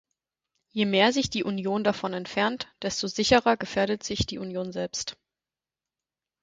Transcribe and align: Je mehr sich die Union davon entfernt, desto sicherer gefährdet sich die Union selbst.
Je 0.73 0.85
mehr 0.87 1.13
sich 1.13 1.29
die 1.29 1.43
Union 1.43 1.83
davon 1.83 2.13
entfernt, 2.13 2.73
desto 2.81 3.05
sicherer 3.05 3.55
gefährdet 3.55 4.01
sich 4.01 4.25
die 4.25 4.39
Union 4.39 4.71
selbst. 4.71 5.15